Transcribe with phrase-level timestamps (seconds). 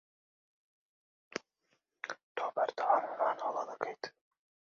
[2.35, 4.03] تۆ بەردەوام هەمان هەڵە دەکەیت.